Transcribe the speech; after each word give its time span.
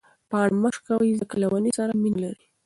پاڼه 0.29 0.55
مه 0.61 0.69
شکوئ 0.75 1.11
ځکه 1.21 1.35
له 1.41 1.47
ونې 1.51 1.71
سره 1.79 1.91
مینه 2.01 2.19
لري. 2.23 2.45